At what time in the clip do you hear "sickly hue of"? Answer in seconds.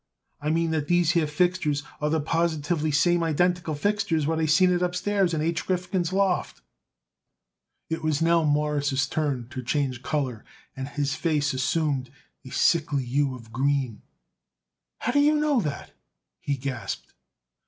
12.49-13.51